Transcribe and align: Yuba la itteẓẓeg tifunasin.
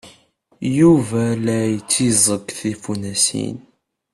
Yuba 0.77 1.21
la 1.45 1.57
itteẓẓeg 1.77 2.45
tifunasin. 2.57 3.57